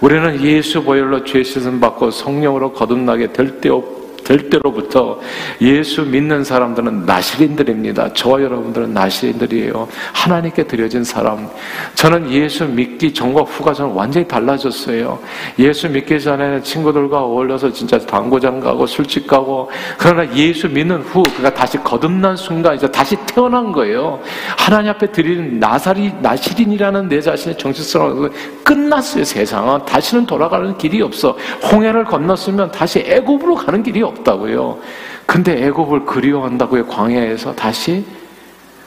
우리는 0.01 0.41
예수 0.41 0.83
보혈로 0.83 1.23
죄 1.23 1.43
씻음 1.43 1.79
받고 1.79 2.11
성령으로 2.11 2.73
거듭나게 2.73 3.31
될 3.31 3.61
때 3.61 3.69
없고 3.69 4.02
될 4.23 4.49
때로부터 4.49 5.19
예수 5.61 6.03
믿는 6.03 6.43
사람들은 6.43 7.05
나시린들입니다. 7.05 8.13
저와 8.13 8.41
여러분들은 8.41 8.93
나시린들이에요. 8.93 9.87
하나님께 10.13 10.63
드려진 10.63 11.03
사람. 11.03 11.49
저는 11.95 12.31
예수 12.31 12.65
믿기 12.65 13.13
전과 13.13 13.41
후가 13.41 13.73
저는 13.73 13.93
완전히 13.93 14.27
달라졌어요. 14.27 15.19
예수 15.59 15.89
믿기 15.89 16.19
전에는 16.19 16.63
친구들과 16.63 17.21
어울려서 17.21 17.71
진짜 17.73 17.97
당구장 17.99 18.59
가고 18.59 18.85
술집 18.85 19.27
가고 19.27 19.69
그러나 19.97 20.33
예수 20.35 20.69
믿는 20.69 21.01
후 21.01 21.23
그가 21.35 21.53
다시 21.53 21.77
거듭난 21.77 22.35
순간 22.35 22.75
이제 22.75 22.89
다시 22.89 23.15
태어난 23.25 23.71
거예요. 23.71 24.19
하나님 24.57 24.91
앞에 24.91 25.11
드리는 25.11 25.59
나사리 25.59 26.13
나시린이라는 26.21 27.09
내 27.09 27.21
자신의 27.21 27.57
정체성을 27.57 28.31
끝났어요. 28.63 29.23
세상은 29.23 29.85
다시는 29.85 30.25
돌아가는 30.25 30.77
길이 30.77 31.01
없어. 31.01 31.37
홍해를 31.71 32.05
건넜으면 32.05 32.71
다시 32.71 32.99
애굽으로 32.99 33.55
가는 33.55 33.83
길이 33.83 34.01
없어. 34.01 34.12
없다고요. 34.17 34.79
근데 35.25 35.65
애굽을 35.67 36.05
그리워한다고요. 36.05 36.87
광야에서 36.87 37.53
다시 37.55 38.05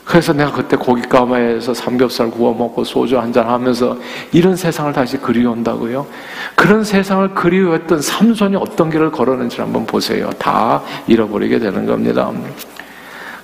그래서 0.04 0.32
내가 0.32 0.52
그때 0.52 0.76
고깃가마에서 0.76 1.74
삼겹살 1.74 2.30
구워 2.30 2.54
먹고 2.54 2.84
소주 2.84 3.18
한 3.18 3.32
잔 3.32 3.48
하면서 3.48 3.96
이런 4.32 4.54
세상을 4.54 4.92
다시 4.92 5.16
그리워한다고요. 5.18 6.06
그런 6.54 6.84
세상을 6.84 7.34
그리워했던 7.34 8.00
삼손이 8.00 8.54
어떤 8.54 8.88
길을 8.88 9.10
걸었는지 9.10 9.60
한번 9.60 9.84
보세요. 9.84 10.30
다 10.38 10.80
잃어버리게 11.08 11.58
되는 11.58 11.86
겁니다. 11.86 12.30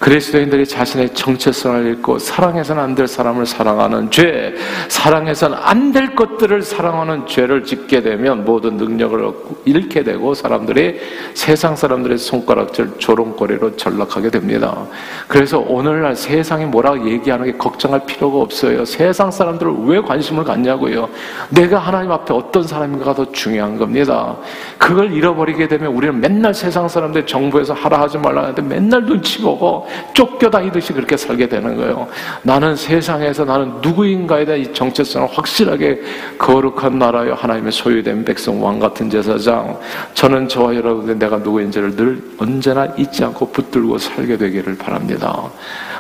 그리스도인들이 0.02 0.66
자신의 0.66 1.14
정체성을 1.14 1.86
잃고 1.86 2.18
사랑해서는 2.18 2.82
안 2.82 2.92
될 2.96 3.06
사람을 3.06 3.46
사랑하는 3.46 4.10
죄, 4.10 4.52
사랑해서는 4.88 5.56
안 5.60 5.92
될 5.92 6.14
것들을 6.16 6.62
사랑하는 6.62 7.26
죄를 7.26 7.64
짓게 7.64 8.02
되면 8.02 8.44
모든 8.44 8.78
능력을 8.78 9.30
잃게 9.66 10.02
되고 10.02 10.32
사람들이 10.34 10.98
세상 11.34 11.76
사람들의 11.76 12.16
손가락질 12.18 12.92
조롱거리로 12.98 13.76
전락하게 13.76 14.30
됩니다. 14.30 14.86
그래서 15.28 15.58
오늘날 15.58 16.16
세상이 16.16 16.64
뭐라고 16.64 17.08
얘기하는 17.08 17.44
게 17.44 17.52
걱정할 17.58 18.04
필요가 18.06 18.38
없어요. 18.38 18.84
세상 18.86 19.30
사람들을 19.30 19.72
왜 19.84 20.00
관심을 20.00 20.44
갖냐고요. 20.44 21.08
내가 21.50 21.78
하나님 21.78 22.10
앞에 22.10 22.32
어떤 22.34 22.62
사람인가가 22.62 23.14
더 23.14 23.30
중요한 23.32 23.76
겁니다. 23.76 24.36
그걸 24.78 25.12
잃어버리게 25.12 25.68
되면 25.68 25.92
우리는 25.92 26.18
맨날 26.18 26.54
세상 26.54 26.88
사람들 26.88 27.26
정부에서 27.26 27.74
하라 27.74 28.00
하지 28.00 28.18
말라 28.18 28.42
하는데 28.42 28.62
맨날 28.62 29.04
눈치 29.04 29.40
보고 29.42 29.86
쫓겨다니듯이 30.14 30.92
그렇게 30.92 31.16
살게 31.16 31.48
되는 31.48 31.76
거예요. 31.76 32.08
나는 32.42 32.76
세상에서 32.76 33.44
나는 33.44 33.80
누구인가에 33.80 34.44
대한 34.44 34.60
이 34.60 34.72
정체성을 34.72 35.28
확실하게 35.32 36.00
거룩한 36.38 36.98
나라여 36.98 37.34
하나님의 37.34 37.72
소유된 37.72 38.24
백성 38.24 38.62
왕 38.62 38.78
같은 38.78 39.08
제사장 39.10 39.78
저는 40.14 40.48
저와 40.48 40.74
여러분들 40.74 41.18
내가 41.18 41.38
누구인지를 41.38 41.96
늘 41.96 42.22
언제나 42.38 42.86
잊지 42.96 43.24
않고 43.24 43.50
붙들고 43.50 43.98
살게 43.98 44.36
되기를 44.36 44.76
바랍니다. 44.76 45.50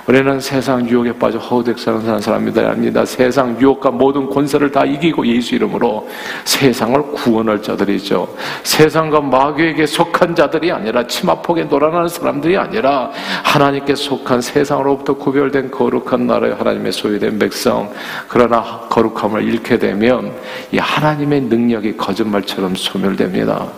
우리는 0.06 0.40
세상 0.40 0.88
유혹에 0.88 1.12
빠져 1.12 1.38
허우대 1.38 1.74
사는 1.76 2.20
사람입니다. 2.20 2.62
아닙니다. 2.62 3.04
세상 3.04 3.58
유혹과 3.60 3.92
모든 3.92 4.28
권세를 4.28 4.72
다 4.72 4.84
이기고 4.84 5.24
예수 5.28 5.54
이름으로 5.54 6.08
세상을 6.44 7.00
구원할 7.12 7.62
자들이죠. 7.62 8.26
세상과 8.64 9.20
마귀에게 9.20 9.86
속한 9.86 10.34
자들이 10.34 10.72
아니라 10.72 11.06
치마폭에 11.06 11.64
놀아나는 11.64 12.08
사람들이 12.08 12.56
아니라 12.56 13.12
하나님께 13.44 13.94
속한 13.94 14.40
세상으로부터 14.40 15.14
구별된 15.14 15.70
거룩한 15.70 16.26
나라의 16.26 16.54
하나님의 16.54 16.90
소유된 16.90 17.38
백성. 17.38 17.88
그러나 18.26 18.80
거룩함을 18.90 19.44
잃게 19.44 19.78
되면 19.78 20.32
이 20.72 20.78
하나님의 20.78 21.42
능력이 21.42 21.96
거짓말처럼 21.96 22.74
소멸됩니다. 22.74 23.68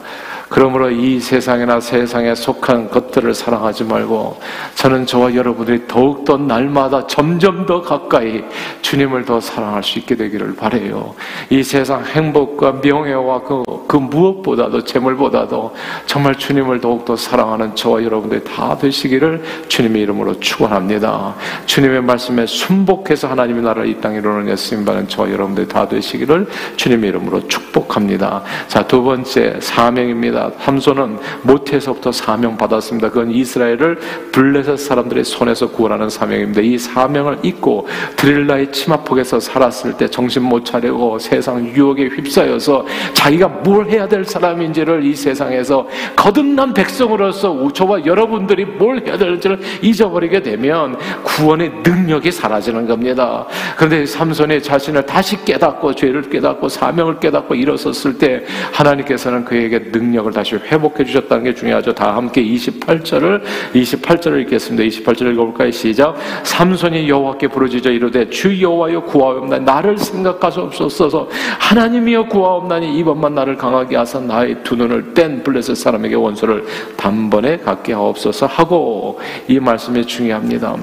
그러므로 0.48 0.90
이 0.90 1.20
세상이나 1.20 1.80
세상에 1.80 2.34
속한 2.34 2.90
것들을 2.90 3.34
사랑하지 3.34 3.84
말고 3.84 4.40
저는 4.74 5.06
저와 5.06 5.34
여러분들이 5.34 5.86
더욱더 5.88 6.36
날마다 6.36 7.06
점점 7.06 7.66
더 7.66 7.82
가까이 7.82 8.44
주님을 8.82 9.24
더 9.24 9.40
사랑할 9.40 9.82
수 9.82 9.98
있게 9.98 10.16
되기를 10.16 10.56
바래요. 10.56 11.14
이 11.50 11.62
세상 11.62 12.04
행복과 12.04 12.80
명예와 12.82 13.42
그, 13.42 13.62
그 13.86 13.96
무엇보다도 13.96 14.84
재물보다도 14.84 15.74
정말 16.06 16.36
주님을 16.36 16.80
더욱더 16.80 17.16
사랑하는 17.16 17.74
저와 17.74 18.02
여러분들이 18.04 18.44
다 18.44 18.76
되시기를 18.76 19.42
주님의 19.68 20.02
이름으로 20.02 20.40
축원합니다. 20.40 21.34
주님의 21.66 22.02
말씀에 22.02 22.46
순복해서 22.46 23.28
하나님의 23.28 23.62
나라를 23.62 23.88
이 23.88 24.00
땅에 24.00 24.18
이루는 24.18 24.48
예수님 24.48 24.84
받는 24.84 25.08
저와 25.08 25.30
여러분들이 25.30 25.68
다 25.68 25.88
되시기를 25.88 26.46
주님의 26.76 27.10
이름으로 27.10 27.48
축복합니다. 27.48 28.42
자, 28.68 28.86
두 28.86 29.02
번째 29.02 29.58
사명입니다. 29.60 30.33
있습니다. 30.34 30.50
함소는 30.58 31.18
모태에서부터 31.42 32.12
사명 32.12 32.56
받았습니다. 32.56 33.08
그건 33.10 33.30
이스라엘을 33.30 33.98
블레셋 34.32 34.78
사람들의 34.78 35.24
손에서 35.24 35.70
구원하는 35.70 36.10
사명입니다. 36.10 36.60
이 36.60 36.76
사명을 36.76 37.38
잊고 37.42 37.86
드릴라의 38.16 38.72
치마폭에서 38.72 39.40
살았을 39.40 39.96
때 39.96 40.08
정신 40.08 40.42
못 40.42 40.64
차리고 40.64 41.18
세상 41.18 41.64
유혹에 41.64 42.08
휩싸여서 42.08 42.84
자기가 43.14 43.48
뭘 43.48 43.88
해야 43.88 44.08
될 44.08 44.24
사람인지를 44.24 45.04
이 45.04 45.14
세상에서 45.14 45.86
거듭난 46.16 46.74
백성으로서 46.74 47.72
저와 47.72 48.04
여러분들이 48.04 48.64
뭘 48.64 49.06
해야 49.06 49.16
될지를 49.16 49.60
잊어버리게 49.82 50.42
되면 50.42 50.98
구원의 51.22 51.72
능력이 51.84 52.32
사라지는 52.32 52.86
겁니다. 52.86 53.46
그런데 53.76 54.04
삼손이 54.04 54.62
자신을 54.62 55.06
다시 55.06 55.42
깨닫고 55.44 55.94
죄를 55.94 56.22
깨닫고 56.22 56.68
사명을 56.68 57.20
깨닫고 57.20 57.54
일어섰을 57.54 58.18
때 58.18 58.44
하나님께서는 58.72 59.44
그에게 59.44 59.90
능력 59.92 60.23
능력을 60.24 60.32
다시 60.32 60.56
회복해 60.56 61.04
주셨다는 61.04 61.44
게 61.44 61.54
중요하죠. 61.54 61.92
다 61.92 62.16
함께 62.16 62.42
28절을 62.42 63.42
28절을 63.74 64.40
읽겠습니다. 64.42 64.82
28절 64.84 65.32
읽어볼까요? 65.32 65.70
시작. 65.70 66.16
삼손이 66.42 67.08
여호와께 67.08 67.48
부르짖어 67.48 67.92
이르되 67.92 68.30
주 68.30 68.60
여호와여 68.60 69.02
구하옵나니 69.02 69.64
나를 69.64 69.98
생각하소서 69.98 71.28
하나님이여 71.58 72.26
구하옵나니 72.28 72.98
이번만 72.98 73.34
나를 73.34 73.56
강하게 73.56 73.96
하사 73.96 74.18
나의 74.20 74.62
두 74.64 74.74
눈을 74.74 75.14
뗀 75.14 75.42
블레셋 75.44 75.76
사람에게 75.76 76.14
원수를 76.14 76.64
단번에 76.96 77.58
갖게 77.58 77.92
하옵소서 77.92 78.46
하고 78.46 79.20
이 79.46 79.60
말씀이 79.60 80.04
중요합니다. 80.06 80.76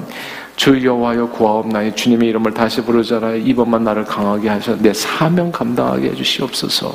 주 0.56 0.86
여호와여 0.86 1.30
구하옵나니 1.30 1.96
주님의 1.96 2.30
이름을 2.30 2.54
다시 2.54 2.82
부르잖아요. 2.82 3.38
이번만 3.38 3.84
나를 3.84 4.06
강하게 4.06 4.50
하셔 4.50 4.78
내 4.78 4.94
사명 4.94 5.52
감당하게 5.52 6.10
해주시옵소서. 6.10 6.94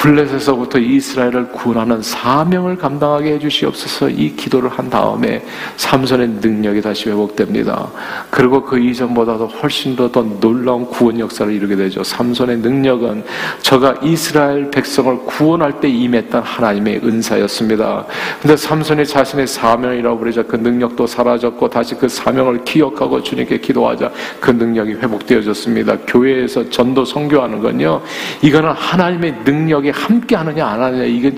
블레셋에서부터 0.00 0.78
이스라엘을 0.78 1.48
구원하는 1.52 2.00
사명을 2.00 2.78
감당하게 2.78 3.34
해주시옵소서 3.34 4.08
이 4.08 4.34
기도를 4.34 4.70
한 4.70 4.88
다음에 4.88 5.44
삼손의 5.76 6.28
능력이 6.40 6.80
다시 6.80 7.10
회복됩니다. 7.10 7.88
그리고 8.30 8.62
그 8.62 8.78
이전보다도 8.78 9.46
훨씬 9.46 9.94
더, 9.96 10.10
더 10.10 10.22
놀라운 10.40 10.86
구원 10.86 11.18
역사를 11.18 11.52
이루게 11.52 11.76
되죠. 11.76 12.02
삼손의 12.02 12.58
능력은 12.58 13.24
저가 13.60 13.96
이스라엘 14.02 14.70
백성을 14.70 15.18
구원할 15.26 15.80
때 15.80 15.88
임했던 15.88 16.42
하나님의 16.42 17.00
은사였습니다. 17.04 18.06
근데 18.40 18.56
삼손이 18.56 19.04
자신의 19.04 19.46
사명을 19.46 19.98
잃어버리자 19.98 20.44
그 20.44 20.56
능력도 20.56 21.06
사라졌고 21.06 21.68
다시 21.68 21.94
그 21.94 22.08
사명을 22.08 22.64
기억하고 22.64 23.22
주님께 23.22 23.58
기도하자 23.58 24.10
그 24.40 24.50
능력이 24.50 24.94
회복되어졌습니다. 24.94 25.98
교회에서 26.06 26.70
전도 26.70 27.04
성교하는 27.04 27.60
건요. 27.60 28.00
이거는 28.40 28.70
하나님의 28.70 29.40
능력이 29.44 29.89
거기에 29.90 29.92
함께 29.92 30.36
하느냐 30.36 30.66
안 30.66 30.82
하느냐 30.82 31.04
이게 31.04 31.32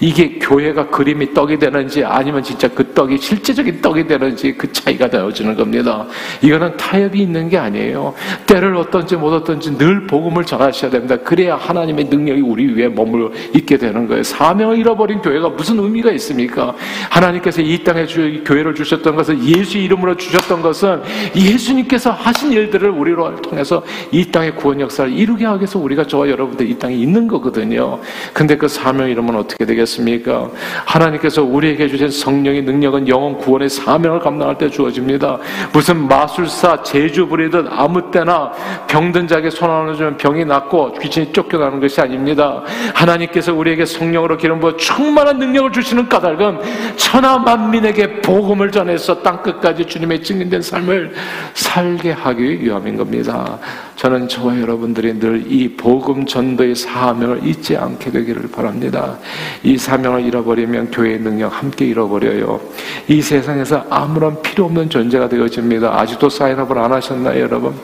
이게 0.00 0.38
교회가 0.38 0.88
그림이 0.88 1.32
떡이 1.34 1.58
되는지 1.58 2.04
아니면 2.04 2.42
진짜 2.42 2.68
그 2.68 2.92
떡이 2.92 3.18
실제적인 3.18 3.80
떡이 3.80 4.06
되는지 4.06 4.54
그 4.54 4.70
차이가 4.72 5.08
되어지는 5.08 5.54
겁니다. 5.54 6.06
이거는 6.42 6.76
타협이 6.76 7.20
있는 7.20 7.48
게 7.48 7.58
아니에요. 7.58 8.14
때를 8.46 8.76
어떤지 8.76 9.16
못 9.16 9.32
어떤지 9.32 9.76
늘 9.76 10.06
복음을 10.06 10.44
전하셔야 10.44 10.90
됩니다. 10.90 11.16
그래야 11.16 11.56
하나님의 11.56 12.06
능력이 12.06 12.40
우리 12.40 12.66
위에 12.74 12.88
머물러 12.88 13.30
있게 13.54 13.76
되는 13.76 14.06
거예요. 14.08 14.22
사명을 14.22 14.78
잃어버린 14.78 15.20
교회가 15.20 15.50
무슨 15.50 15.78
의미가 15.78 16.10
있습니까? 16.12 16.74
하나님께서 17.10 17.62
이 17.62 17.82
땅에 17.84 18.06
주, 18.06 18.42
교회를 18.44 18.74
주셨던 18.74 19.16
것은 19.16 19.44
예수 19.44 19.78
이름으로 19.78 20.16
주셨던 20.16 20.62
것은 20.62 21.02
예수님께서 21.36 22.10
하신 22.10 22.52
일들을 22.52 22.90
우리로 22.90 23.36
통해서 23.42 23.82
이 24.10 24.24
땅의 24.24 24.56
구원 24.56 24.80
역사를 24.80 25.10
이루게 25.12 25.44
하기 25.44 25.60
위해서 25.60 25.78
우리가 25.78 26.06
저와 26.06 26.28
여러분들 26.28 26.68
이 26.68 26.78
땅에 26.78 26.94
있는 26.94 27.28
거거든요. 27.28 27.73
있거든요. 27.74 27.98
근데 28.32 28.56
그 28.56 28.68
사명 28.68 29.08
이름은 29.08 29.36
어떻게 29.36 29.66
되겠습니까? 29.66 30.48
하나님께서 30.86 31.42
우리에게 31.42 31.88
주신 31.88 32.10
성령의 32.10 32.62
능력은 32.62 33.08
영원 33.08 33.36
구원의 33.36 33.68
사명을 33.68 34.20
감당할 34.20 34.56
때 34.56 34.70
주어집니다. 34.70 35.38
무슨 35.72 36.08
마술사, 36.08 36.82
제주 36.82 37.26
부리듯 37.26 37.66
아무 37.70 38.10
때나 38.10 38.52
병든 38.86 39.28
자에게 39.28 39.50
손 39.50 39.70
하나 39.70 39.92
주면 39.94 40.16
병이 40.16 40.44
낫고 40.44 40.94
귀신이 40.94 41.32
쫓겨나는 41.32 41.80
것이 41.80 42.00
아닙니다. 42.00 42.62
하나님께서 42.94 43.52
우리에게 43.52 43.84
성령으로 43.84 44.36
기름 44.36 44.60
부어 44.60 44.76
충만한 44.76 45.38
능력을 45.38 45.72
주시는 45.72 46.08
까닭은 46.08 46.60
천하 46.96 47.38
만민에게 47.38 48.20
복음을 48.22 48.70
전해서 48.70 49.22
땅 49.22 49.42
끝까지 49.42 49.86
주님의 49.86 50.22
증인된 50.22 50.62
삶을 50.62 51.12
살게 51.54 52.12
하기 52.12 52.62
위함인 52.62 52.96
겁니다. 52.96 53.58
저는 53.96 54.28
저와 54.28 54.60
여러분들이 54.60 55.14
늘 55.14 55.44
이 55.54 55.68
복음 55.68 56.26
전도의 56.26 56.74
사명을 56.74 57.46
잊지 57.46 57.63
않게 57.76 58.10
되기를 58.10 58.50
바랍니다. 58.50 59.18
이 59.62 59.78
사명을 59.78 60.24
잃어버리면 60.24 60.90
교회의 60.90 61.20
능력 61.20 61.48
함께 61.48 61.86
잃어버려요. 61.86 62.60
이 63.08 63.22
세상에서 63.22 63.86
아무런 63.88 64.42
필요 64.42 64.66
없는 64.66 64.90
존재가 64.90 65.28
되어집니다. 65.28 65.98
아직도 65.98 66.28
사인업을 66.28 66.78
안 66.78 66.92
하셨나요, 66.92 67.40
여러분? 67.40 67.74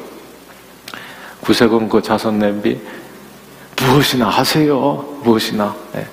구세군 1.41 1.89
그 1.89 2.03
자선 2.03 2.39
냄비 2.39 2.79
무엇이나 3.83 4.29
하세요. 4.29 5.05
무엇이나. 5.25 5.75
네. 5.95 6.07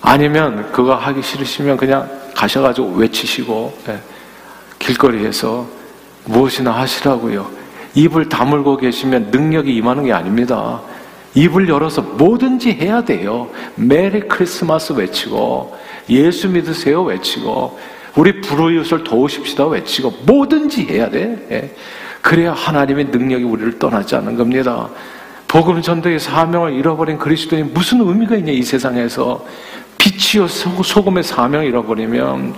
아니면 0.00 0.70
그거 0.72 0.94
하기 0.94 1.20
싫으시면 1.22 1.76
그냥 1.76 2.08
가셔가지고 2.34 2.94
외치시고 2.94 3.78
네. 3.86 3.98
길거리에서 4.78 5.66
무엇이나 6.24 6.70
하시라고요. 6.70 7.50
입을 7.94 8.28
다물고 8.28 8.76
계시면 8.76 9.30
능력이 9.30 9.74
임하는 9.74 10.04
게 10.04 10.12
아닙니다. 10.12 10.80
입을 11.34 11.68
열어서 11.68 12.02
뭐든지 12.02 12.72
해야 12.72 13.04
돼요. 13.04 13.50
메리 13.74 14.20
크리스마스 14.20 14.92
외치고, 14.92 15.76
예수 16.10 16.48
믿으세요 16.48 17.02
외치고, 17.02 17.78
우리 18.16 18.40
불우이웃을 18.40 19.04
도우십시다 19.04 19.66
외치고, 19.66 20.12
뭐든지 20.24 20.86
해야 20.90 21.10
돼. 21.10 21.46
예. 21.50 21.74
그래야 22.20 22.52
하나님의 22.52 23.06
능력이 23.06 23.44
우리를 23.44 23.78
떠나지 23.78 24.16
않는 24.16 24.36
겁니다. 24.36 24.88
복음 25.46 25.80
전도의 25.80 26.18
사명을 26.18 26.74
잃어버린 26.74 27.18
그리스도인이 27.18 27.70
무슨 27.72 28.00
의미가 28.00 28.36
있냐, 28.36 28.52
이 28.52 28.62
세상에서. 28.62 29.44
빛이요, 29.98 30.48
소금의 30.48 31.22
사명을 31.24 31.66
잃어버리면 31.66 32.54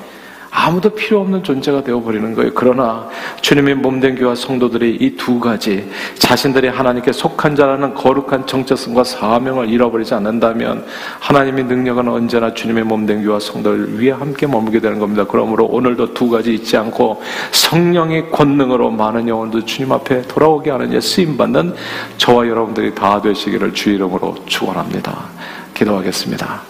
아무도 0.51 0.91
필요 0.91 1.21
없는 1.21 1.45
존재가 1.45 1.85
되어버리는 1.85 2.35
거예요. 2.35 2.51
그러나 2.55 3.09
주님의 3.41 3.77
몸된 3.77 4.17
교와 4.17 4.35
성도들이 4.35 4.97
이 5.01 5.17
두 5.21 5.39
가지 5.39 5.89
자신들이 6.19 6.69
하나님께 6.69 7.13
속한 7.13 7.55
자라는 7.55 7.95
거룩한 7.95 8.47
정체성과 8.47 9.05
사명을 9.05 9.69
잃어버리지 9.69 10.15
않는다면 10.15 10.87
하나님의 11.21 11.65
능력은 11.65 12.09
언제나 12.09 12.55
주님의 12.55 12.85
몸된 12.85 13.23
교와 13.23 13.39
성도를 13.39 14.01
위해 14.01 14.13
함께 14.13 14.47
머물게 14.47 14.81
되는 14.81 14.99
겁니다. 14.99 15.25
그러므로 15.29 15.67
오늘도 15.67 16.15
두 16.15 16.31
가지 16.31 16.55
잊지 16.55 16.77
않고 16.79 17.23
성령의 17.53 18.31
권능으로 18.31 18.91
많은 18.91 19.29
영혼들 19.29 19.67
주님 19.67 19.93
앞에 19.93 20.23
돌아오게 20.23 20.71
하는 20.71 20.93
예 20.95 21.01
쓰임 21.01 21.37
받는 21.37 21.75
저와 22.17 22.49
여러분들이 22.49 22.95
다 22.95 23.21
되시기를 23.21 23.75
주 23.75 23.91
이름으로 23.91 24.37
축원합니다. 24.47 25.29
기도하겠습니다. 25.75 26.70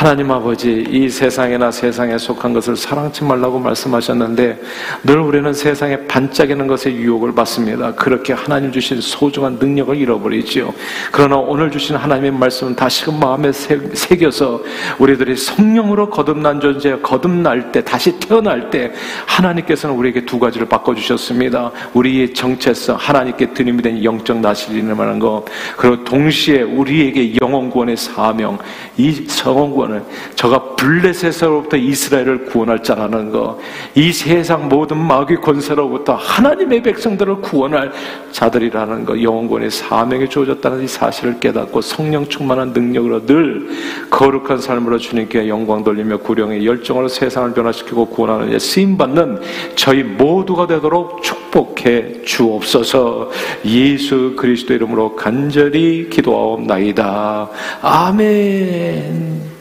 하나님 0.00 0.30
아버지 0.30 0.82
이 0.88 1.10
세상에나 1.10 1.70
세상에 1.70 2.16
속한 2.16 2.54
것을 2.54 2.74
사랑치 2.74 3.22
말라고 3.22 3.58
말씀하셨는데 3.58 4.58
늘 5.04 5.18
우리는 5.18 5.52
세상에 5.52 6.06
반짝이는 6.06 6.66
것에 6.68 6.90
유혹을 6.90 7.34
받습니다. 7.34 7.92
그렇게 7.96 8.32
하나님 8.32 8.72
주신 8.72 8.98
소중한 9.02 9.58
능력을 9.60 9.94
잃어버리지요. 9.94 10.72
그러나 11.12 11.36
오늘 11.36 11.70
주신 11.70 11.96
하나님의 11.96 12.30
말씀은 12.30 12.76
다시금 12.76 13.20
마음에 13.20 13.52
새겨서 13.52 14.62
우리들이 14.98 15.36
성령으로 15.36 16.08
거듭난 16.08 16.60
존재, 16.60 16.96
거듭날 17.02 17.70
때, 17.70 17.84
다시 17.84 18.18
태어날 18.18 18.70
때 18.70 18.92
하나님께서는 19.26 19.94
우리에게 19.94 20.24
두 20.24 20.38
가지를 20.38 20.66
바꿔주셨습니다. 20.66 21.72
우리의 21.92 22.32
정체성, 22.32 22.96
하나님께 22.98 23.52
드림이 23.52 23.82
된 23.82 24.02
영적 24.02 24.38
나실이라는 24.38 25.18
것, 25.18 25.44
그리고 25.76 26.02
동시에 26.04 26.62
우리에게 26.62 27.36
영원 27.42 27.68
구원의 27.68 27.98
사명, 27.98 28.56
이 29.00 29.12
성원권을 29.26 30.02
저가 30.34 30.76
블레셋으로부터 30.76 31.76
이스라엘을 31.76 32.44
구원할 32.44 32.82
자라는 32.82 33.30
것, 33.30 33.58
이 33.94 34.12
세상 34.12 34.68
모든 34.68 34.98
마귀 34.98 35.36
권세로부터 35.36 36.14
하나님의 36.14 36.82
백성들을 36.82 37.36
구원할 37.36 37.92
자들이라는 38.32 39.04
것, 39.06 39.22
영원권의 39.22 39.70
사명이 39.70 40.28
주어졌다는 40.28 40.84
이 40.84 40.88
사실을 40.88 41.40
깨닫고 41.40 41.80
성령 41.80 42.28
충만한 42.28 42.72
능력으로 42.72 43.24
늘 43.26 43.68
거룩한 44.10 44.58
삶으로 44.58 44.98
주님께 44.98 45.48
영광 45.48 45.82
돌리며 45.82 46.18
구령의 46.18 46.66
열정으로 46.66 47.08
세상을 47.08 47.54
변화시키고 47.54 48.06
구원하는 48.06 48.58
쓰임 48.58 48.98
받는 48.98 49.40
저희 49.76 50.02
모두가 50.02 50.66
되도록 50.66 51.22
축복해 51.22 52.22
주옵소서. 52.24 53.30
예수 53.64 54.34
그리스도 54.36 54.74
이름으로 54.74 55.16
간절히 55.16 56.08
기도하옵나이다. 56.10 57.48
아멘. 57.82 58.89
And. 58.90 59.59